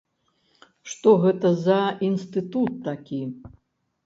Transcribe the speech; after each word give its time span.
Што 0.93 1.13
гэта 1.25 1.51
за 1.67 1.77
інстытут 2.09 2.73
такі? 2.89 3.23